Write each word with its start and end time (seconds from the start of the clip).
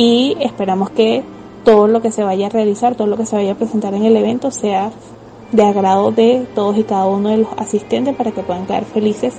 y 0.00 0.34
esperamos 0.40 0.88
que 0.88 1.22
todo 1.62 1.86
lo 1.86 2.00
que 2.00 2.10
se 2.10 2.22
vaya 2.22 2.46
a 2.46 2.48
realizar, 2.48 2.94
todo 2.94 3.06
lo 3.06 3.18
que 3.18 3.26
se 3.26 3.36
vaya 3.36 3.52
a 3.52 3.54
presentar 3.54 3.92
en 3.92 4.06
el 4.06 4.16
evento 4.16 4.50
sea 4.50 4.90
de 5.52 5.62
agrado 5.62 6.10
de 6.10 6.46
todos 6.54 6.78
y 6.78 6.84
cada 6.84 7.04
uno 7.04 7.28
de 7.28 7.36
los 7.36 7.48
asistentes 7.58 8.16
para 8.16 8.32
que 8.32 8.42
puedan 8.42 8.64
quedar 8.64 8.86
felices 8.86 9.34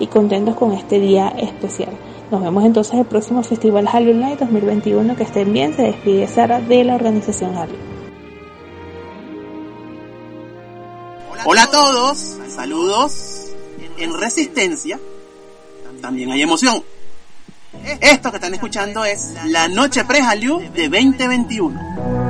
y 0.00 0.06
contentos 0.06 0.56
con 0.56 0.72
este 0.72 1.00
día 1.00 1.28
especial. 1.36 1.90
Nos 2.30 2.42
vemos 2.42 2.64
entonces 2.64 2.94
el 2.94 3.04
próximo 3.04 3.42
Festival 3.42 3.86
Halloween 3.86 4.20
Night 4.20 4.38
2021. 4.38 5.16
Que 5.16 5.24
estén 5.24 5.52
bien. 5.52 5.76
Se 5.76 5.82
despide 5.82 6.26
Sara 6.26 6.60
de 6.60 6.82
la 6.82 6.94
organización 6.94 7.54
Halloween. 7.54 7.78
Hola 11.44 11.64
a 11.64 11.70
todos, 11.70 12.38
saludos. 12.48 13.52
En 13.98 14.14
Resistencia 14.14 14.98
también 16.00 16.32
hay 16.32 16.40
emoción. 16.40 16.82
Esto 17.86 18.30
que 18.30 18.38
están 18.38 18.52
escuchando 18.52 19.04
es 19.04 19.32
la 19.46 19.68
noche 19.68 20.04
pre-Hallyu 20.04 20.58
de 20.72 20.88
2021. 20.88 22.26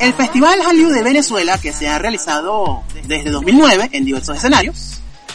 El 0.00 0.12
Festival 0.12 0.60
Hallyu 0.60 0.88
de 0.90 1.02
Venezuela, 1.02 1.56
que 1.58 1.72
se 1.72 1.88
ha 1.88 1.98
realizado 1.98 2.82
desde 3.06 3.30
2009 3.30 3.90
en 3.92 4.04
diversos 4.04 4.36
escenarios, 4.36 4.93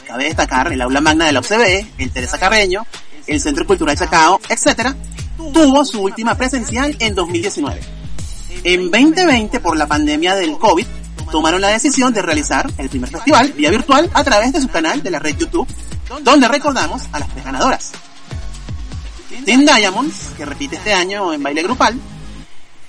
cabe 0.10 0.24
destacar 0.24 0.74
el 0.74 0.82
aula 0.82 1.02
magna 1.02 1.26
de 1.26 1.34
la 1.34 1.40
OCB, 1.40 1.86
el 2.00 2.12
Teresa 2.12 2.40
Carreño, 2.40 2.84
el 3.28 3.40
Centro 3.40 3.68
Cultural 3.68 3.96
Chacao, 3.96 4.42
etc., 4.50 4.96
tuvo 5.38 5.86
su 5.86 6.02
última 6.02 6.34
presencial 6.34 6.96
en 7.00 7.14
2019. 7.14 7.80
En 8.64 8.90
2020, 8.90 9.60
por 9.60 9.78
la 9.78 9.86
pandemia 9.86 10.34
del 10.34 10.58
COVID, 10.58 10.88
tomaron 11.32 11.62
la 11.62 11.68
decisión 11.68 12.12
de 12.12 12.24
realizar 12.24 12.68
el 12.80 12.90
primer 12.90 13.12
festival 13.12 13.54
vía 13.54 13.70
virtual 13.70 14.10
a 14.12 14.24
través 14.24 14.52
de 14.52 14.62
su 14.62 14.68
canal 14.70 15.04
de 15.04 15.12
la 15.12 15.20
red 15.20 15.38
YouTube, 15.38 15.68
donde 16.24 16.48
recordamos 16.48 17.04
a 17.12 17.20
las 17.20 17.30
tres 17.30 17.46
ganadoras. 17.46 17.92
Team 19.46 19.64
Diamonds, 19.64 20.32
que 20.36 20.44
repite 20.44 20.78
este 20.78 20.92
año 20.92 21.32
en 21.32 21.44
baile 21.44 21.62
grupal, 21.62 22.00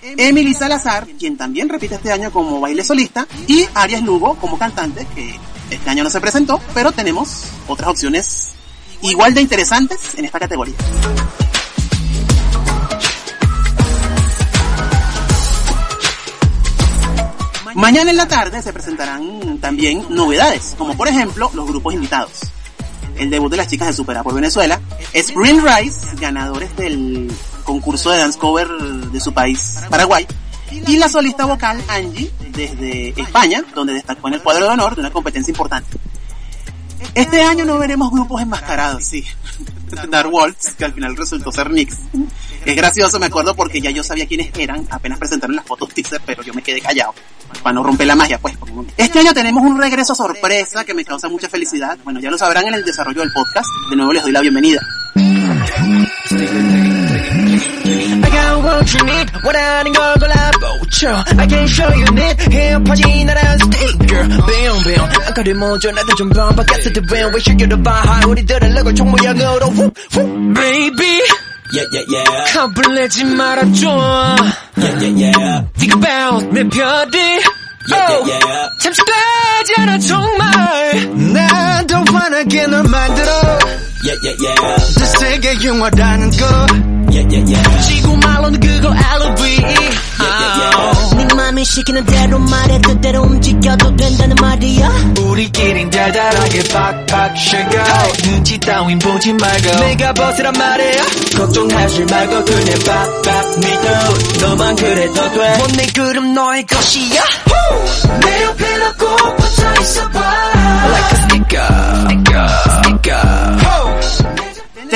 Emily 0.02 0.54
Salazar, 0.54 1.06
quien 1.18 1.36
también 1.36 1.68
repite 1.68 1.96
este 1.96 2.10
año 2.10 2.30
como 2.32 2.60
baile 2.60 2.82
solista, 2.82 3.26
y 3.46 3.66
Arias 3.74 4.00
Lugo 4.02 4.36
como 4.36 4.58
cantante, 4.58 5.06
que 5.14 5.38
este 5.70 5.90
año 5.90 6.04
no 6.04 6.10
se 6.10 6.20
presentó, 6.20 6.60
pero 6.74 6.92
tenemos 6.92 7.44
otras 7.68 7.88
opciones 7.90 8.48
igual 9.02 9.34
de 9.34 9.40
interesantes 9.40 10.14
en 10.16 10.24
esta 10.24 10.38
categoría. 10.38 10.74
Mañana 17.74 18.10
en 18.10 18.16
la 18.16 18.26
tarde 18.26 18.60
se 18.60 18.72
presentarán 18.72 19.58
también 19.58 20.04
novedades, 20.10 20.74
como 20.76 20.96
por 20.96 21.08
ejemplo 21.08 21.50
los 21.54 21.66
grupos 21.66 21.94
invitados. 21.94 22.32
El 23.16 23.30
debut 23.30 23.50
de 23.50 23.56
las 23.56 23.68
chicas 23.68 23.88
de 23.88 23.94
Supera 23.94 24.22
por 24.22 24.34
Venezuela, 24.34 24.80
Spring 25.12 25.62
Rise, 25.62 26.00
ganadores 26.20 26.76
del 26.76 27.30
concurso 27.64 28.10
de 28.10 28.18
dance 28.18 28.38
cover 28.38 28.68
de 28.68 29.20
su 29.20 29.32
país, 29.32 29.78
Paraguay, 29.88 30.26
y 30.70 30.96
la 30.96 31.08
solista 31.08 31.44
vocal 31.44 31.82
Angie 31.88 32.30
desde 32.52 33.20
España, 33.20 33.64
donde 33.74 33.94
destacó 33.94 34.28
en 34.28 34.34
el 34.34 34.42
cuadro 34.42 34.66
de 34.66 34.72
honor 34.72 34.94
de 34.94 35.00
una 35.00 35.10
competencia 35.10 35.50
importante. 35.50 35.98
Este 37.14 37.42
año 37.42 37.64
no 37.64 37.78
veremos 37.78 38.10
grupos 38.10 38.42
enmascarados, 38.42 39.04
sí. 39.04 39.24
Dark 40.10 40.30
Wolves, 40.30 40.74
que 40.76 40.84
al 40.84 40.92
final 40.92 41.16
resultó 41.16 41.50
ser 41.50 41.70
Nix. 41.70 41.96
Es 42.64 42.76
gracioso, 42.76 43.18
me 43.18 43.26
acuerdo 43.26 43.56
porque 43.56 43.80
ya 43.80 43.90
yo 43.90 44.04
sabía 44.04 44.26
quiénes 44.26 44.50
eran, 44.56 44.86
apenas 44.90 45.18
presentaron 45.18 45.56
las 45.56 45.66
fotos 45.66 45.88
teaser, 45.92 46.20
pero 46.24 46.42
yo 46.42 46.54
me 46.54 46.62
quedé 46.62 46.80
callado. 46.80 47.14
Para 47.62 47.74
no 47.74 47.82
romper 47.82 48.06
la 48.06 48.14
magia, 48.14 48.38
pues. 48.38 48.54
Este 48.96 49.18
año 49.18 49.34
tenemos 49.34 49.62
un 49.64 49.78
regreso 49.78 50.14
sorpresa 50.14 50.84
que 50.84 50.94
me 50.94 51.04
causa 51.04 51.28
mucha 51.28 51.48
felicidad. 51.48 51.98
Bueno, 52.04 52.20
ya 52.20 52.30
lo 52.30 52.38
sabrán 52.38 52.68
en 52.68 52.74
el 52.74 52.84
desarrollo 52.84 53.22
del 53.22 53.32
podcast. 53.32 53.68
De 53.88 53.96
nuevo 53.96 54.12
les 54.12 54.22
doy 54.22 54.32
la 54.32 54.40
bienvenida. 54.40 54.80
what 58.69 58.93
you 58.93 59.01
need 59.05 59.31
원하는 59.43 59.93
걸 59.93 60.13
골라보죠 60.19 61.07
I 61.37 61.47
can 61.47 61.63
show 61.67 61.89
you 61.93 62.07
need 62.11 62.37
헤어파진 62.51 63.25
나란 63.25 63.57
스틱 63.57 64.07
girl 64.07 64.27
Bam 64.45 64.83
bam 64.83 65.09
아까를 65.27 65.55
먼저 65.55 65.91
나도 65.91 66.15
좀 66.15 66.29
반박했을 66.29 66.93
때 66.93 67.01
when 67.11 67.33
we 67.33 67.39
should 67.41 67.57
get 67.57 67.73
a 67.73 67.81
bar 67.81 68.25
우리들은 68.27 68.73
레고 68.73 68.93
총 68.93 69.11
모양으로 69.11 69.67
whoop 69.67 69.93
whoop 70.15 70.53
Baby 70.53 71.21
Yeah, 71.73 71.83
yeah, 71.91 72.05
yeah. 72.13 72.53
겁을 72.53 73.35
말아줘. 73.35 73.89
Yeah, 74.77 75.01
yeah, 75.01 75.33
yeah. 75.35 75.61
Think 75.73 75.95
about 75.97 76.45
내 76.53 76.61
별이. 76.69 77.17
Yeah, 77.89 78.21
yeah, 78.21 78.39
yeah. 78.45 78.69
잠시 78.79 79.01
되지 79.01 79.73
않아 79.81 79.97
정말. 79.97 81.33
난더 81.33 82.03
환하게 82.13 82.67
널 82.67 82.83
만들어. 82.83 83.59
Yeah, 84.02 84.16
yeah, 84.24 84.34
yeah. 84.40 84.94
내 84.98 85.04
세계 85.06 85.66
영화라는 85.66 86.30
거. 86.30 86.46
Yeah, 87.10 87.26
yeah, 87.28 87.44
yeah. 87.52 87.82
지구 87.86 88.16
말로는 88.16 88.58
그걸 88.60 88.96
LOV. 88.96 89.42
Yeah, 89.60 89.90
yeah, 90.20 90.60
yeah. 90.60 91.16
네 91.28 91.34
맘이 91.34 91.64
시키는 91.64 92.04
대로 92.06 92.38
말해 92.38 92.78
그대로 92.80 93.22
움직여도 93.22 93.96
된다는 93.96 94.36
말이야. 94.40 94.88
우리끼린 95.18 95.90
달달하게 95.90 96.62
팍팍 96.72 97.36
쉐고 97.36 98.22
눈치 98.24 98.58
따윈 98.58 98.98
보지 99.00 99.32
말고 99.34 99.76
내가 99.80 100.12
벗으란 100.14 100.52
말이야. 100.54 101.02
걱정하지 101.36 102.04
말고 102.04 102.44
그냥 102.44 102.78
팍팍 102.86 103.58
믿어. 103.58 104.46
너만 104.46 104.76
그래도 104.76 105.32
돼. 105.32 105.58
못내 105.58 105.86
그럼 105.94 106.32
너의 106.34 106.64
것이야. 106.66 107.22
내 108.20 108.42
옆에 108.44 108.76
너 108.78 108.92
꼭 108.96 109.36
붙어 109.36 109.82
있어봐. 109.82 110.20
Like 110.90 111.12
a 111.12 111.18
sticker. 111.22 112.19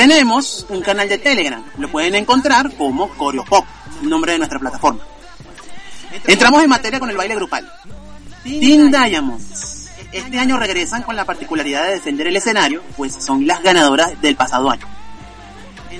Tenemos 0.07 0.67
un 0.69 0.81
canal 0.81 1.09
de 1.09 1.17
Telegram, 1.17 1.63
lo 1.79 1.89
pueden 1.89 2.13
encontrar 2.13 2.71
como 2.75 3.09
Coreopop, 3.17 3.65
nombre 4.03 4.33
de 4.33 4.37
nuestra 4.37 4.59
plataforma. 4.59 5.01
Entramos 6.27 6.61
en 6.61 6.69
materia 6.69 6.99
con 6.99 7.09
el 7.09 7.17
baile 7.17 7.33
grupal. 7.33 7.67
Team 8.43 8.91
Diamonds. 8.91 9.89
Este 10.11 10.37
año 10.37 10.59
regresan 10.59 11.01
con 11.01 11.15
la 11.15 11.25
particularidad 11.25 11.85
de 11.85 11.93
defender 11.93 12.27
el 12.27 12.35
escenario, 12.35 12.83
pues 12.95 13.15
son 13.15 13.47
las 13.47 13.63
ganadoras 13.63 14.21
del 14.21 14.35
pasado 14.35 14.69
año. 14.69 14.85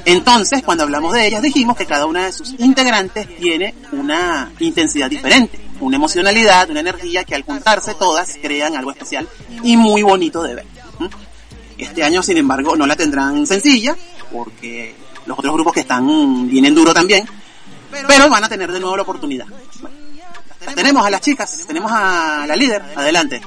Entonces, 0.05 0.61
cuando 0.61 0.83
hablamos 0.83 1.11
de 1.11 1.25
ellas, 1.25 1.41
dijimos 1.41 1.75
que 1.75 1.87
cada 1.87 2.05
una 2.05 2.25
de 2.25 2.31
sus 2.31 2.53
integrantes 2.59 3.35
tiene 3.37 3.73
una 3.91 4.51
intensidad 4.59 5.09
diferente, 5.09 5.59
una 5.79 5.95
emocionalidad, 5.95 6.69
una 6.69 6.81
energía 6.81 7.23
que 7.23 7.33
al 7.33 7.41
juntarse 7.41 7.95
todas 7.95 8.37
crean 8.39 8.75
algo 8.75 8.91
especial 8.91 9.27
y 9.63 9.77
muy 9.77 10.03
bonito 10.03 10.43
de 10.43 10.53
ver. 10.53 10.65
Este 11.77 12.03
año, 12.03 12.23
sin 12.23 12.37
embargo, 12.37 12.75
no 12.75 12.85
la 12.87 12.95
tendrán 12.95 13.45
sencilla, 13.45 13.95
porque 14.31 14.95
los 15.25 15.37
otros 15.37 15.53
grupos 15.53 15.73
que 15.73 15.81
están 15.81 16.47
vienen 16.47 16.73
duro 16.73 16.93
también, 16.93 17.27
pero 18.07 18.29
van 18.29 18.43
a 18.43 18.49
tener 18.49 18.71
de 18.71 18.79
nuevo 18.79 18.95
la 18.95 19.03
oportunidad. 19.03 19.45
tenemos 20.75 21.05
a 21.05 21.09
las 21.09 21.21
chicas, 21.21 21.65
tenemos 21.67 21.91
a 21.91 22.45
la 22.47 22.55
líder, 22.55 22.81
adelante. 22.95 23.41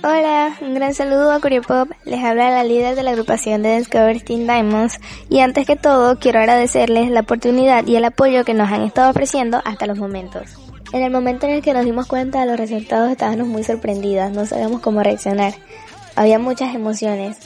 Hola, 0.00 0.56
un 0.60 0.74
gran 0.74 0.94
saludo 0.94 1.32
a 1.32 1.40
Curiopop, 1.40 1.90
les 2.04 2.22
habla 2.22 2.50
la 2.50 2.62
líder 2.62 2.94
de 2.94 3.02
la 3.02 3.10
agrupación 3.10 3.64
de 3.64 3.78
Discover 3.78 4.22
Teen 4.22 4.46
Diamonds 4.46 5.00
y 5.28 5.40
antes 5.40 5.66
que 5.66 5.74
todo 5.74 6.20
quiero 6.20 6.38
agradecerles 6.38 7.10
la 7.10 7.20
oportunidad 7.20 7.84
y 7.84 7.96
el 7.96 8.04
apoyo 8.04 8.44
que 8.44 8.54
nos 8.54 8.70
han 8.70 8.82
estado 8.82 9.10
ofreciendo 9.10 9.60
hasta 9.64 9.86
los 9.86 9.98
momentos. 9.98 10.56
En 10.92 11.02
el 11.02 11.10
momento 11.10 11.46
en 11.46 11.54
el 11.54 11.62
que 11.62 11.74
nos 11.74 11.84
dimos 11.84 12.06
cuenta 12.06 12.40
de 12.40 12.46
los 12.46 12.56
resultados 12.56 13.10
estábamos 13.10 13.48
muy 13.48 13.64
sorprendidas, 13.64 14.30
no 14.30 14.46
sabíamos 14.46 14.80
cómo 14.82 15.02
reaccionar. 15.02 15.54
Había 16.18 16.40
muchas 16.40 16.74
emociones 16.74 17.36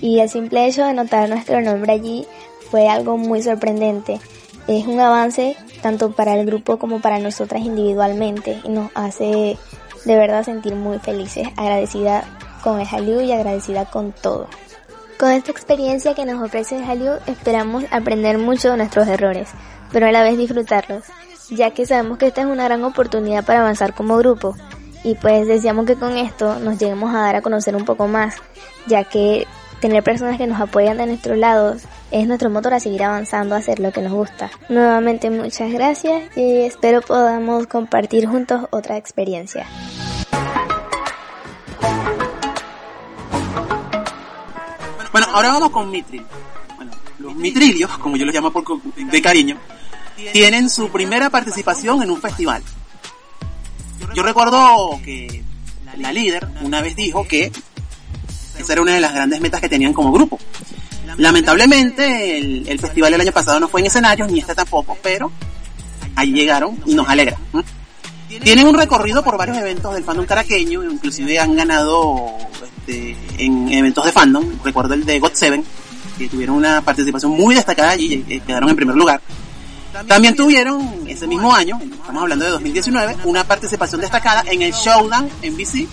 y 0.00 0.20
el 0.20 0.28
simple 0.28 0.64
hecho 0.64 0.84
de 0.84 0.94
notar 0.94 1.28
nuestro 1.28 1.60
nombre 1.60 1.94
allí 1.94 2.28
fue 2.70 2.88
algo 2.88 3.16
muy 3.16 3.42
sorprendente. 3.42 4.20
Es 4.68 4.86
un 4.86 5.00
avance 5.00 5.56
tanto 5.82 6.12
para 6.12 6.36
el 6.36 6.46
grupo 6.46 6.78
como 6.78 7.00
para 7.00 7.18
nosotras 7.18 7.62
individualmente 7.62 8.60
y 8.62 8.68
nos 8.68 8.92
hace 8.94 9.58
de 10.04 10.16
verdad 10.16 10.44
sentir 10.44 10.76
muy 10.76 11.00
felices, 11.00 11.48
agradecida 11.56 12.22
con 12.62 12.78
el 12.78 12.86
Hallyu 12.86 13.20
y 13.20 13.32
agradecida 13.32 13.86
con 13.86 14.12
todo. 14.12 14.46
Con 15.18 15.32
esta 15.32 15.50
experiencia 15.50 16.14
que 16.14 16.24
nos 16.24 16.40
ofrece 16.40 16.76
el 16.76 16.84
Hallyu 16.84 17.14
esperamos 17.26 17.82
aprender 17.90 18.38
mucho 18.38 18.70
de 18.70 18.76
nuestros 18.76 19.08
errores, 19.08 19.48
pero 19.90 20.06
a 20.06 20.12
la 20.12 20.22
vez 20.22 20.38
disfrutarlos, 20.38 21.02
ya 21.50 21.72
que 21.72 21.84
sabemos 21.84 22.16
que 22.18 22.28
esta 22.28 22.42
es 22.42 22.46
una 22.46 22.66
gran 22.66 22.84
oportunidad 22.84 23.44
para 23.44 23.62
avanzar 23.62 23.92
como 23.92 24.16
grupo 24.18 24.54
y 25.02 25.14
pues 25.14 25.46
deseamos 25.46 25.86
que 25.86 25.96
con 25.96 26.16
esto 26.16 26.58
nos 26.58 26.78
lleguemos 26.78 27.14
a 27.14 27.20
dar 27.20 27.36
a 27.36 27.42
conocer 27.42 27.74
un 27.76 27.84
poco 27.84 28.06
más, 28.06 28.34
ya 28.86 29.04
que 29.04 29.46
tener 29.80 30.02
personas 30.02 30.36
que 30.36 30.46
nos 30.46 30.60
apoyan 30.60 30.98
de 30.98 31.06
nuestros 31.06 31.38
lados 31.38 31.82
es 32.10 32.26
nuestro 32.26 32.50
motor 32.50 32.74
a 32.74 32.80
seguir 32.80 33.02
avanzando 33.02 33.54
a 33.54 33.58
hacer 33.58 33.80
lo 33.80 33.92
que 33.92 34.02
nos 34.02 34.12
gusta. 34.12 34.50
Nuevamente 34.68 35.30
muchas 35.30 35.72
gracias 35.72 36.36
y 36.36 36.60
espero 36.60 37.00
podamos 37.00 37.66
compartir 37.66 38.26
juntos 38.26 38.66
otra 38.70 38.96
experiencia. 38.96 39.66
Bueno, 45.12 45.26
ahora 45.32 45.48
vamos 45.48 45.70
con 45.70 45.90
Mitri. 45.90 46.24
Bueno, 46.76 46.92
los 47.18 47.34
mitrillos, 47.34 47.90
como 47.98 48.16
yo 48.16 48.24
los 48.24 48.34
llamo 48.34 48.52
por, 48.52 48.64
de 48.82 49.22
cariño, 49.22 49.56
tienen 50.32 50.68
su 50.68 50.88
primera 50.90 51.30
participación 51.30 52.02
en 52.02 52.10
un 52.10 52.20
festival. 52.20 52.62
Yo 54.14 54.22
recuerdo 54.22 55.00
que 55.04 55.42
la 55.96 56.12
líder 56.12 56.48
una 56.62 56.80
vez 56.80 56.96
dijo 56.96 57.26
que 57.26 57.52
esa 58.58 58.72
era 58.72 58.82
una 58.82 58.94
de 58.94 59.00
las 59.00 59.14
grandes 59.14 59.40
metas 59.40 59.60
que 59.60 59.68
tenían 59.68 59.92
como 59.92 60.12
grupo. 60.12 60.38
Lamentablemente 61.16 62.38
el, 62.38 62.78
festival 62.78 63.12
del 63.12 63.20
año 63.20 63.32
pasado 63.32 63.60
no 63.60 63.68
fue 63.68 63.80
en 63.80 63.86
escenarios, 63.86 64.30
ni 64.30 64.38
este 64.38 64.54
tampoco, 64.54 64.96
pero 65.02 65.30
ahí 66.14 66.32
llegaron 66.32 66.78
y 66.86 66.94
nos 66.94 67.08
alegra. 67.08 67.36
Tienen 68.42 68.68
un 68.68 68.76
recorrido 68.76 69.24
por 69.24 69.36
varios 69.36 69.58
eventos 69.58 69.92
del 69.94 70.04
fandom 70.04 70.24
caraqueño, 70.24 70.84
inclusive 70.84 71.40
han 71.40 71.56
ganado 71.56 72.36
este, 72.62 73.16
en 73.38 73.72
eventos 73.72 74.04
de 74.04 74.12
fandom, 74.12 74.44
recuerdo 74.62 74.94
el 74.94 75.04
de 75.04 75.18
God 75.18 75.32
7, 75.34 75.62
que 76.16 76.28
tuvieron 76.28 76.56
una 76.56 76.80
participación 76.80 77.32
muy 77.32 77.56
destacada 77.56 77.90
allí, 77.90 78.24
y 78.28 78.40
quedaron 78.40 78.70
en 78.70 78.76
primer 78.76 78.94
lugar. 78.94 79.20
También 80.06 80.36
tuvieron 80.36 81.04
ese 81.08 81.26
mismo 81.26 81.52
año, 81.52 81.78
estamos 81.82 82.22
hablando 82.22 82.44
de 82.44 82.50
2019, 82.52 83.16
una 83.24 83.44
participación 83.44 84.00
destacada 84.00 84.44
en 84.46 84.62
el 84.62 84.72
Showdown 84.72 85.28
en 85.42 85.56
BC 85.56 85.86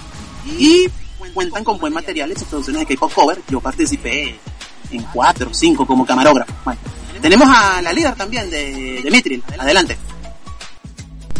y 0.57 0.88
cuentan 1.33 1.63
con 1.63 1.77
buen 1.79 1.94
material 1.94 2.31
en 2.31 2.38
sus 2.38 2.47
producciones 2.47 2.88
de 2.88 2.95
K-pop 2.95 3.13
cover. 3.13 3.41
Yo 3.49 3.59
participé 3.59 4.39
en 4.91 5.03
cuatro, 5.13 5.53
cinco 5.53 5.85
como 5.85 6.05
camarógrafo. 6.05 6.53
Bueno, 6.63 6.79
tenemos 7.21 7.47
a 7.49 7.81
la 7.81 7.91
líder 7.91 8.15
también 8.15 8.49
de, 8.49 9.01
de 9.03 9.11
Mitril. 9.11 9.44
Adelante. 9.57 9.97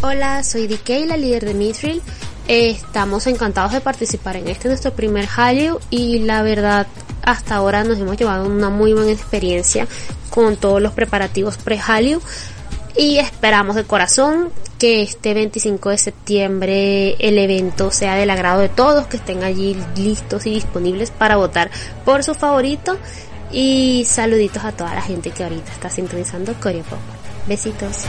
Hola, 0.02 0.42
soy 0.44 0.66
DK, 0.66 1.06
la 1.06 1.16
líder 1.16 1.44
de 1.44 1.54
Mitril. 1.54 2.02
estamos 2.46 3.26
encantados 3.26 3.72
de 3.72 3.80
participar 3.80 4.36
en 4.36 4.48
este 4.48 4.68
nuestro 4.68 4.92
primer 4.92 5.26
Hallyu 5.26 5.78
y 5.90 6.20
la 6.20 6.42
verdad 6.42 6.86
hasta 7.22 7.56
ahora 7.56 7.84
nos 7.84 7.98
hemos 7.98 8.16
llevado 8.16 8.46
una 8.46 8.70
muy 8.70 8.92
buena 8.94 9.12
experiencia 9.12 9.86
con 10.30 10.56
todos 10.56 10.80
los 10.80 10.92
preparativos 10.92 11.56
pre-Hallyu 11.58 12.20
y 12.96 13.18
esperamos 13.18 13.76
de 13.76 13.84
corazón 13.84 14.50
que 14.78 15.02
este 15.02 15.34
25 15.34 15.90
de 15.90 15.98
septiembre 15.98 17.16
el 17.18 17.38
evento 17.38 17.90
sea 17.90 18.14
del 18.14 18.30
agrado 18.30 18.60
de 18.60 18.68
todos, 18.68 19.06
que 19.06 19.16
estén 19.16 19.42
allí 19.42 19.76
listos 19.96 20.46
y 20.46 20.50
disponibles 20.50 21.10
para 21.10 21.36
votar 21.36 21.70
por 22.04 22.22
su 22.22 22.34
favorito 22.34 22.96
y 23.52 24.04
saluditos 24.06 24.64
a 24.64 24.72
toda 24.72 24.94
la 24.94 25.02
gente 25.02 25.30
que 25.30 25.42
ahorita 25.44 25.72
está 25.72 25.90
sintonizando 25.90 26.54
Coreopop. 26.60 26.98
Besitos. 27.46 28.04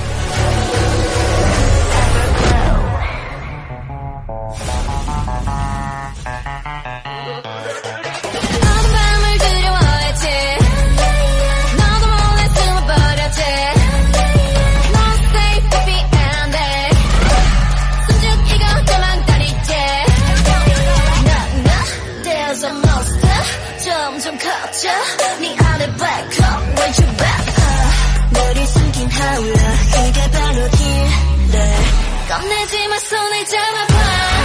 꺼내지 32.39 32.88
마 32.88 32.97
손을 33.00 33.45
잡아봐 33.45 34.38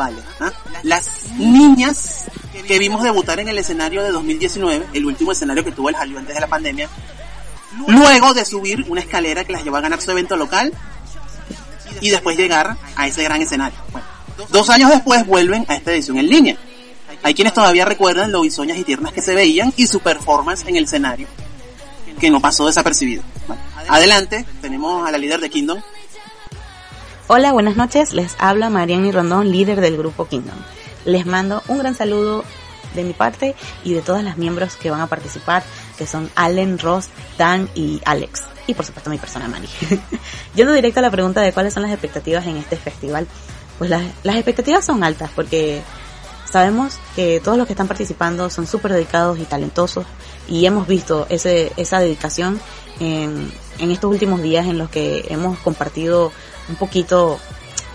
¿vale? 0.00 0.22
¿Ah? 0.40 0.50
Las 0.82 1.30
niñas 1.36 2.24
que 2.66 2.78
vimos 2.78 3.02
debutar 3.02 3.38
en 3.38 3.48
el 3.48 3.58
escenario 3.58 4.02
de 4.02 4.10
2019, 4.10 4.86
el 4.94 5.04
último 5.04 5.32
escenario 5.32 5.62
que 5.62 5.72
tuvo 5.72 5.90
el 5.90 5.94
Hallyu 5.96 6.16
antes 6.16 6.34
de 6.34 6.40
la 6.40 6.46
pandemia, 6.46 6.88
luego 7.86 8.32
de 8.32 8.46
subir 8.46 8.86
una 8.88 9.02
escalera 9.02 9.44
que 9.44 9.52
las 9.52 9.62
llevó 9.62 9.76
a 9.76 9.82
ganar 9.82 10.00
su 10.00 10.10
evento 10.10 10.36
local 10.36 10.72
y 12.00 12.08
después 12.08 12.38
llegar 12.38 12.78
a 12.96 13.06
ese 13.06 13.22
gran 13.22 13.42
escenario. 13.42 13.78
Bueno, 13.92 14.06
dos 14.48 14.70
años 14.70 14.90
después 14.90 15.26
vuelven 15.26 15.66
a 15.68 15.74
esta 15.74 15.92
edición 15.92 16.16
en 16.16 16.30
línea. 16.30 16.56
Hay 17.22 17.34
quienes 17.34 17.52
todavía 17.52 17.84
recuerdan 17.84 18.32
lo 18.32 18.40
bisoñas 18.40 18.78
y 18.78 18.84
tiernas 18.84 19.12
que 19.12 19.20
se 19.20 19.34
veían 19.34 19.74
y 19.76 19.86
su 19.86 20.00
performance 20.00 20.64
en 20.66 20.76
el 20.76 20.84
escenario, 20.84 21.28
que 22.18 22.30
no 22.30 22.40
pasó 22.40 22.66
desapercibido. 22.66 23.22
Adelante, 23.88 24.46
tenemos 24.62 25.06
a 25.06 25.10
la 25.10 25.18
líder 25.18 25.40
de 25.40 25.50
Kingdom, 25.50 25.82
Hola, 27.32 27.52
buenas 27.52 27.76
noches. 27.76 28.12
Les 28.12 28.34
habla 28.40 28.70
Mariani 28.70 29.12
Rondón, 29.12 29.52
líder 29.52 29.80
del 29.80 29.96
grupo 29.96 30.26
Kingdom. 30.26 30.58
Les 31.04 31.26
mando 31.26 31.62
un 31.68 31.78
gran 31.78 31.94
saludo 31.94 32.42
de 32.96 33.04
mi 33.04 33.12
parte 33.12 33.54
y 33.84 33.92
de 33.92 34.02
todas 34.02 34.24
las 34.24 34.36
miembros 34.36 34.74
que 34.74 34.90
van 34.90 35.00
a 35.00 35.06
participar, 35.06 35.62
que 35.96 36.08
son 36.08 36.28
Allen, 36.34 36.76
Ross, 36.80 37.06
Dan 37.38 37.68
y 37.76 38.00
Alex. 38.04 38.42
Y 38.66 38.74
por 38.74 38.84
supuesto 38.84 39.10
mi 39.10 39.18
persona 39.18 39.46
Mari. 39.46 39.68
Yendo 40.56 40.72
directo 40.72 40.98
a 40.98 41.04
la 41.04 41.10
pregunta 41.12 41.40
de 41.40 41.52
cuáles 41.52 41.72
son 41.72 41.84
las 41.84 41.92
expectativas 41.92 42.44
en 42.48 42.56
este 42.56 42.76
festival. 42.76 43.28
Pues 43.78 43.90
las, 43.90 44.02
expectativas 44.24 44.84
son 44.84 45.04
altas 45.04 45.30
porque 45.32 45.82
sabemos 46.50 46.98
que 47.14 47.38
todos 47.38 47.56
los 47.56 47.68
que 47.68 47.74
están 47.74 47.86
participando 47.86 48.50
son 48.50 48.66
súper 48.66 48.92
dedicados 48.92 49.38
y 49.38 49.44
talentosos 49.44 50.04
y 50.48 50.66
hemos 50.66 50.88
visto 50.88 51.28
esa 51.30 52.00
dedicación 52.00 52.60
en 52.98 53.52
estos 53.78 54.10
últimos 54.10 54.42
días 54.42 54.66
en 54.66 54.78
los 54.78 54.90
que 54.90 55.26
hemos 55.28 55.60
compartido 55.60 56.32
un 56.70 56.76
poquito 56.76 57.38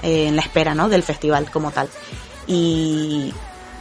eh, 0.04 0.28
en 0.28 0.36
la 0.36 0.42
espera 0.42 0.76
¿no? 0.76 0.90
del 0.90 1.04
festival 1.04 1.50
como 1.50 1.72
tal. 1.72 1.90
Y 2.48 3.34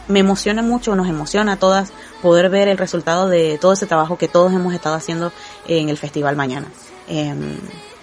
me 0.07 0.19
emociona 0.19 0.61
mucho, 0.61 0.95
nos 0.95 1.07
emociona 1.07 1.53
a 1.53 1.57
todas 1.57 1.91
poder 2.21 2.49
ver 2.49 2.67
el 2.67 2.77
resultado 2.77 3.27
de 3.27 3.57
todo 3.59 3.73
ese 3.73 3.85
trabajo 3.85 4.17
que 4.17 4.27
todos 4.27 4.53
hemos 4.53 4.73
estado 4.73 4.95
haciendo 4.95 5.31
en 5.67 5.89
el 5.89 5.97
festival 5.97 6.35
mañana. 6.35 6.67
Eh, 7.07 7.33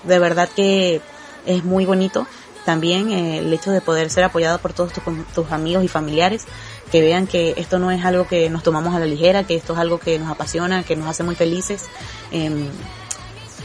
de 0.04 0.18
verdad 0.18 0.49
que 0.54 1.00
es 1.46 1.64
muy 1.64 1.84
bonito 1.84 2.26
también 2.64 3.11
eh, 3.11 3.38
el 3.38 3.52
hecho 3.52 3.70
de 3.72 3.80
poder 3.80 4.11
ser 4.11 4.25
apoyado 4.25 4.58
por 4.58 4.72
todos 4.72 4.92
tus, 4.92 5.52
amigos 5.52 5.84
y 5.84 5.88
familiares 5.88 6.44
que 6.90 7.00
vean 7.00 7.26
que 7.26 7.54
esto 7.56 7.78
no 7.78 7.90
es 7.90 8.04
algo 8.04 8.28
que 8.28 8.50
nos 8.50 8.62
tomamos 8.62 8.94
a 8.94 8.99
la 8.99 9.06
ligera, 9.06 9.44
que 9.44 9.56
esto 9.56 9.72
es 9.72 9.78
algo 9.78 9.99
que 9.99 10.18
nos 10.18 10.30
apasiona, 10.30 10.84
que 10.84 10.94
nos 10.94 11.08
hace 11.08 11.22
muy 11.22 11.34
felices. 11.34 11.87
Eh, 12.30 12.68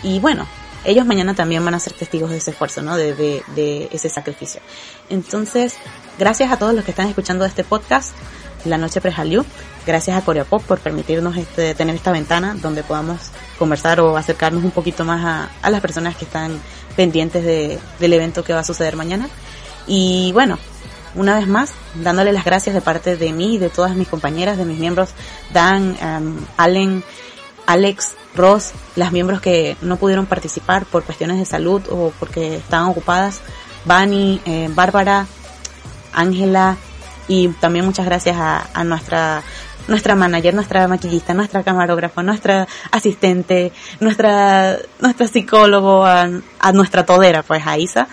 y 0.02 0.20
bueno, 0.20 0.48
ellos 0.88 1.06
mañana 1.06 1.36
también 1.36 1.64
van 1.64 1.74
a 1.74 1.80
ser 1.80 1.94
testigos 1.94 2.30
de 2.30 2.38
ese 2.38 2.52
esfuerzo, 2.52 2.82
¿no? 2.82 2.96
De, 2.96 3.90
ese 3.92 4.10
sacrificio. 4.10 4.62
Entonces, 5.10 5.76
gracias 6.18 6.50
a 6.52 6.58
todos 6.58 6.74
los 6.74 6.86
que 6.86 6.92
están 6.92 7.10
escuchando 7.10 7.44
este 7.44 7.66
podcast, 7.66 8.16
La 8.64 8.78
Noche 8.78 9.02
Prejaliu. 9.02 9.46
Gracias 9.86 10.18
a 10.18 10.24
Coreopop 10.24 10.64
por 10.64 10.80
permitirnos 10.80 11.36
este, 11.36 11.76
tener 11.76 11.96
esta 11.96 12.12
ventana 12.14 12.56
donde 12.62 12.84
podamos 12.84 13.20
conversar 13.60 14.00
o 14.00 14.16
acercarnos 14.16 14.64
un 14.64 14.72
poquito 14.72 15.04
más 15.04 15.24
a, 15.26 15.50
a 15.62 15.70
las 15.70 15.82
personas 15.82 16.16
que 16.16 16.26
están 16.26 16.60
pendientes 16.96 17.44
de, 17.44 17.80
del 18.00 18.14
evento 18.14 18.44
que 18.44 18.54
va 18.54 18.62
a 18.62 18.64
suceder 18.64 18.96
mañana. 18.96 19.28
Y 19.88 20.32
bueno, 20.32 20.58
una 21.16 21.38
vez 21.38 21.48
más, 21.48 21.72
dándole 21.96 22.32
las 22.32 22.46
gracias 22.46 22.74
de 22.74 22.82
parte 22.82 23.18
de 23.18 23.34
mí 23.34 23.56
y 23.56 23.58
de 23.58 23.70
todas 23.70 23.96
mis 23.96 24.08
compañeras, 24.08 24.58
de 24.58 24.66
mis 24.66 24.80
miembros, 24.80 25.10
Dan, 25.52 25.98
um, 26.02 26.46
Allen, 26.56 27.04
Alex, 27.66 28.16
Ross, 28.38 28.72
las 28.96 29.12
miembros 29.12 29.42
que 29.42 29.76
no 29.82 29.98
pudieron 29.98 30.26
participar 30.26 30.86
por 30.86 31.04
cuestiones 31.04 31.38
de 31.38 31.46
salud 31.46 31.82
o 31.90 32.14
porque 32.20 32.56
estaban 32.58 32.88
ocupadas, 32.90 33.42
Bani, 33.86 34.42
eh, 34.46 34.70
Bárbara, 34.74 35.28
Ángela 36.14 36.78
y 37.28 37.50
también 37.50 37.86
muchas 37.86 38.06
gracias 38.06 38.38
a, 38.38 38.68
a, 38.74 38.84
nuestra 38.84 39.44
nuestra 39.88 40.16
manager, 40.16 40.54
nuestra 40.54 40.88
maquillista, 40.88 41.34
nuestra 41.34 41.64
camarógrafa, 41.64 42.24
nuestra 42.24 42.68
asistente, 42.92 43.72
nuestra 44.00 44.78
nuestra 45.00 45.28
psicólogo, 45.28 46.06
a, 46.06 46.28
nuestra 46.74 47.06
todera, 47.06 47.44
pues 47.44 47.66
a 47.66 47.78
Isa, 47.78 48.08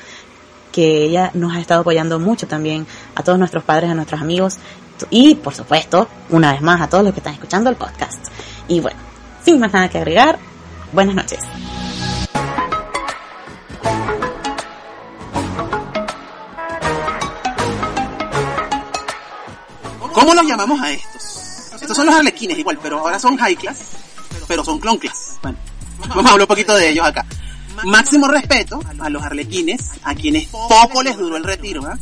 que 0.73 1.04
ella 1.04 1.31
nos 1.35 1.54
ha 1.54 1.61
estado 1.61 1.81
apoyando 1.81 2.19
mucho 2.19 2.47
también, 2.47 2.87
a 3.14 3.23
todos 3.23 3.38
nuestros 3.38 3.64
padres, 3.64 3.90
a 3.90 3.95
nuestros 3.95 4.21
amigos 4.21 4.59
y 5.11 5.35
por 5.35 5.54
supuesto, 5.54 6.09
una 6.31 6.52
vez 6.52 6.62
más 6.62 6.81
a 6.81 6.88
todos 6.88 7.04
los 7.04 7.12
que 7.12 7.21
están 7.21 7.35
escuchando 7.35 7.71
el 7.71 7.76
podcast. 7.76 8.28
Y 8.69 8.81
bueno, 8.81 8.99
sin 9.45 9.61
más 9.61 9.73
nada 9.73 9.91
que 9.91 9.99
agregar, 9.99 10.39
buenas 10.93 11.15
noches. 11.15 11.41
¿Cómo 20.13 20.33
los 20.33 20.47
llamamos 20.47 20.81
a 20.81 20.93
estos? 20.93 21.73
Estos 21.83 21.95
son 21.95 22.07
los 22.07 22.15
arlequines 22.15 22.57
igual, 22.59 22.79
pero 22.83 23.01
ahora 23.01 23.19
son 23.19 23.37
high 23.37 23.57
class, 23.57 23.81
pero 24.49 24.65
son 24.65 24.79
clon 24.79 24.97
class. 24.97 25.39
Bueno, 25.43 25.59
vamos 26.09 26.25
a 26.25 26.33
hablar 26.33 26.45
un 26.45 26.49
poquito 26.49 26.75
de 26.75 26.89
ellos 26.89 27.05
acá. 27.05 27.27
Máximo 27.85 28.29
respeto 28.29 28.81
a 28.99 29.11
los 29.11 29.23
arlequines, 29.23 29.91
a 30.05 30.15
quienes 30.15 30.49
poco 30.49 31.03
les 31.03 31.19
duró 31.19 31.37
el 31.37 31.45
retiro, 31.45 31.83
¿verdad? 31.83 31.99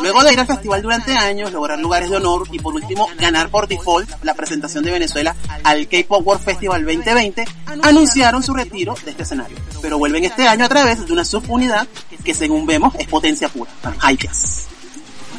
Luego 0.00 0.22
de 0.22 0.32
ir 0.32 0.40
al 0.40 0.46
festival 0.46 0.82
durante 0.82 1.16
años, 1.16 1.52
lograr 1.52 1.78
lugares 1.78 2.10
de 2.10 2.16
honor 2.16 2.46
y 2.50 2.58
por 2.58 2.74
último 2.74 3.08
ganar 3.18 3.48
por 3.48 3.66
default 3.66 4.08
la 4.22 4.34
presentación 4.34 4.84
de 4.84 4.92
Venezuela 4.92 5.34
al 5.62 5.88
K-Pop 5.88 6.26
World 6.26 6.44
Festival 6.44 6.84
2020, 6.84 7.44
anunciaron 7.82 8.42
su 8.42 8.54
retiro 8.54 8.94
de 9.04 9.10
este 9.10 9.22
escenario. 9.22 9.56
Pero 9.80 9.98
vuelven 9.98 10.24
este 10.24 10.46
año 10.46 10.64
a 10.64 10.68
través 10.68 11.04
de 11.06 11.12
una 11.12 11.24
subunidad 11.24 11.86
que 12.24 12.34
según 12.34 12.66
vemos 12.66 12.94
es 12.98 13.06
potencia 13.06 13.48
pura, 13.48 13.70
high 13.98 14.16
class. 14.16 14.66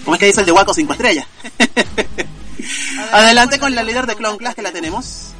¿Cómo 0.04 0.16
es 0.16 0.20
que 0.20 0.28
dice 0.28 0.42
el 0.42 0.46
de 0.46 0.52
Waco 0.52 0.74
5 0.74 0.94
estrellas? 0.94 1.26
Adelante 3.12 3.60
con 3.60 3.74
la 3.74 3.84
líder 3.84 4.06
de 4.06 4.16
Clown 4.16 4.38
Class 4.38 4.56
que 4.56 4.62
la 4.62 4.72
tenemos. 4.72 5.32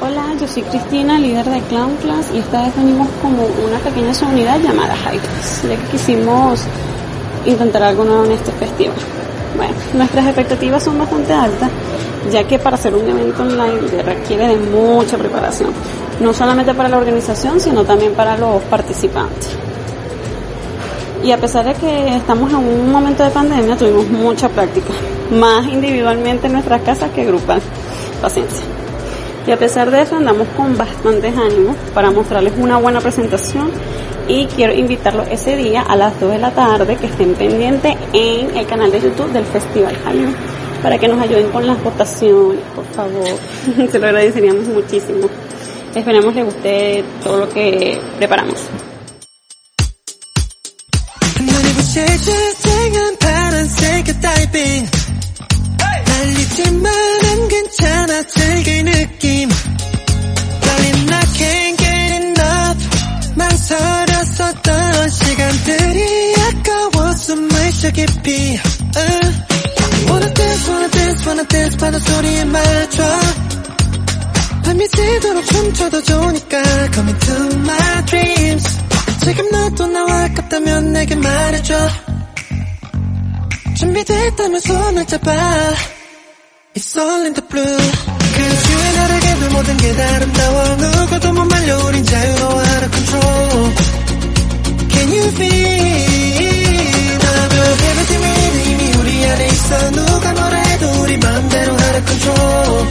Hola, 0.00 0.32
yo 0.40 0.46
soy 0.46 0.62
Cristina, 0.62 1.18
líder 1.18 1.44
de 1.46 1.60
Clown 1.62 1.96
Class 1.96 2.26
y 2.32 2.38
esta 2.38 2.62
vez 2.62 2.76
venimos 2.76 3.08
como 3.20 3.44
una 3.44 3.78
pequeña 3.80 4.14
subunidad 4.14 4.60
llamada 4.60 4.96
High 4.96 5.18
Class, 5.18 5.62
ya 5.64 5.76
que 5.76 5.90
quisimos 5.90 6.60
intentar 7.46 7.82
algo 7.82 8.04
nuevo 8.04 8.24
en 8.24 8.32
este 8.32 8.52
festival. 8.52 8.96
Bueno, 9.56 9.74
nuestras 9.94 10.26
expectativas 10.26 10.82
son 10.82 10.98
bastante 10.98 11.32
altas, 11.32 11.70
ya 12.30 12.44
que 12.44 12.58
para 12.58 12.76
hacer 12.76 12.94
un 12.94 13.08
evento 13.08 13.42
online 13.42 14.02
requiere 14.02 14.48
de 14.48 14.56
mucha 14.56 15.16
preparación, 15.16 15.70
no 16.20 16.32
solamente 16.32 16.74
para 16.74 16.88
la 16.88 16.98
organización, 16.98 17.60
sino 17.60 17.84
también 17.84 18.12
para 18.12 18.36
los 18.36 18.62
participantes. 18.64 19.48
Y 21.24 21.32
a 21.32 21.38
pesar 21.38 21.64
de 21.64 21.74
que 21.74 22.16
estamos 22.16 22.50
en 22.50 22.56
un 22.56 22.92
momento 22.92 23.24
de 23.24 23.30
pandemia, 23.30 23.76
tuvimos 23.76 24.08
mucha 24.08 24.48
práctica, 24.48 24.92
más 25.32 25.66
individualmente 25.66 26.46
en 26.46 26.52
nuestras 26.52 26.82
casas 26.82 27.10
que 27.10 27.24
grupal. 27.24 27.60
Paciencia. 28.22 28.77
Y 29.48 29.50
a 29.50 29.56
pesar 29.56 29.90
de 29.90 30.02
eso 30.02 30.14
andamos 30.14 30.46
con 30.48 30.76
bastantes 30.76 31.34
ánimos 31.34 31.74
para 31.94 32.10
mostrarles 32.10 32.52
una 32.58 32.76
buena 32.76 33.00
presentación 33.00 33.70
y 34.28 34.44
quiero 34.44 34.74
invitarlos 34.74 35.26
ese 35.30 35.56
día 35.56 35.80
a 35.80 35.96
las 35.96 36.20
2 36.20 36.32
de 36.32 36.38
la 36.38 36.50
tarde 36.50 36.96
que 36.96 37.06
estén 37.06 37.34
pendientes 37.34 37.96
en 38.12 38.54
el 38.54 38.66
canal 38.66 38.90
de 38.90 39.00
YouTube 39.00 39.32
del 39.32 39.46
Festival 39.46 39.96
Jaime 40.04 40.34
para 40.82 40.98
que 40.98 41.08
nos 41.08 41.18
ayuden 41.18 41.50
con 41.50 41.66
las 41.66 41.82
votaciones, 41.82 42.60
por 42.76 42.84
favor. 42.88 43.24
Se 43.90 43.98
lo 43.98 44.06
agradeceríamos 44.08 44.68
muchísimo. 44.68 45.30
Esperamos 45.94 46.34
les 46.34 46.44
guste 46.44 47.02
todo 47.24 47.38
lo 47.38 47.48
que 47.48 47.98
preparamos. 48.18 48.68
말해줘 81.68 81.88
준비됐다면 83.76 84.60
손을 84.60 85.06
잡아 85.06 85.32
It's 86.74 86.96
all 86.98 87.24
in 87.24 87.34
the 87.34 87.46
blue 87.46 87.62
and 87.62 88.98
I 88.98 89.08
together 89.20 89.52
모든 89.52 89.76
게다 89.76 90.14
아름다워 90.14 90.76
누구도 90.76 91.32
못 91.34 91.44
말려 91.44 91.76
우린 91.84 92.04
자유로워 92.04 92.54
out 92.54 92.84
of 92.84 92.90
control 92.90 93.74
Can 94.90 95.08
you 95.12 95.28
feel 95.28 97.18
나도 97.18 97.54
need 98.14 98.70
이미 98.70 98.92
우리 98.96 99.26
안에 99.26 99.46
있어 99.48 99.90
누가 99.90 100.32
뭐래도 100.32 101.02
우리 101.02 101.18
맘대로 101.18 101.72
out 101.72 101.96
of 101.98 102.06
control 102.06 102.88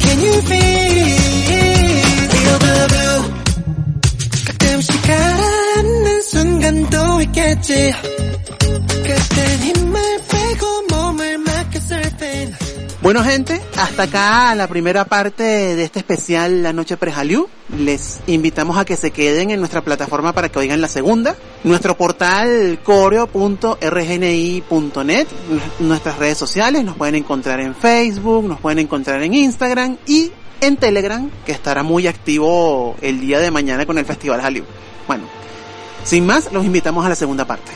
Can 0.00 0.18
you 0.20 0.38
feel 0.38 1.23
순간도 7.53 7.53
있겠지 7.53 7.93
그땐 8.79 9.59
힘을 9.59 10.01
빼고 10.29 10.87
몸을 10.89 11.37
맡겨 11.39 11.79
surfing 11.79 12.55
Bueno 13.01 13.23
gente, 13.23 13.61
hasta 13.77 14.03
acá 14.03 14.53
la 14.55 14.67
primera 14.67 15.05
parte 15.05 15.43
de 15.43 15.83
este 15.85 15.99
especial 15.99 16.61
La 16.63 16.73
Noche 16.73 16.97
Prejaliu. 16.97 17.47
Les 17.77 18.19
invitamos 18.27 18.77
a 18.77 18.83
que 18.83 18.97
se 18.97 19.11
queden 19.11 19.51
en 19.51 19.59
nuestra 19.59 19.81
plataforma 19.81 20.33
para 20.33 20.49
que 20.49 20.59
oigan 20.59 20.81
la 20.81 20.89
segunda. 20.89 21.37
Nuestro 21.63 21.95
portal 21.95 22.77
coreo.rgni.net, 22.83 23.77
nuestras 25.79 26.17
redes 26.17 26.37
sociales, 26.37 26.83
nos 26.83 26.97
pueden 26.97 27.15
encontrar 27.15 27.61
en 27.61 27.73
Facebook, 27.73 28.43
nos 28.43 28.59
pueden 28.59 28.79
encontrar 28.79 29.23
en 29.23 29.33
Instagram 29.33 29.95
y 30.05 30.33
en 30.59 30.75
Telegram, 30.75 31.31
que 31.45 31.53
estará 31.53 31.83
muy 31.83 32.05
activo 32.05 32.97
el 32.99 33.21
día 33.21 33.39
de 33.39 33.49
mañana 33.49 33.85
con 33.85 33.97
el 33.97 34.03
Festival 34.03 34.41
Hallyu. 34.41 34.65
Bueno, 35.07 35.23
sin 36.04 36.26
más, 36.26 36.52
los 36.52 36.64
invitamos 36.64 37.04
a 37.04 37.08
la 37.08 37.14
segunda 37.14 37.44
parte. 37.44 37.72